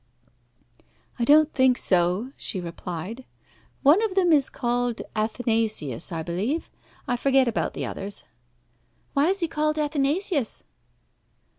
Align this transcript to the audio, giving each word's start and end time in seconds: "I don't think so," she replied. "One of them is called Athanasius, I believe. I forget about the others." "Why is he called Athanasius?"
"I 1.19 1.25
don't 1.25 1.53
think 1.53 1.77
so," 1.77 2.31
she 2.35 2.59
replied. 2.59 3.23
"One 3.83 4.01
of 4.01 4.15
them 4.15 4.33
is 4.33 4.49
called 4.49 5.03
Athanasius, 5.15 6.11
I 6.11 6.23
believe. 6.23 6.71
I 7.07 7.15
forget 7.15 7.47
about 7.47 7.75
the 7.75 7.85
others." 7.85 8.23
"Why 9.13 9.27
is 9.27 9.41
he 9.41 9.47
called 9.47 9.77
Athanasius?" 9.77 10.63